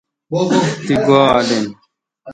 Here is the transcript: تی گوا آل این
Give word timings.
تی 0.85 0.95
گوا 1.05 1.21
آل 1.37 1.49
این 1.55 1.65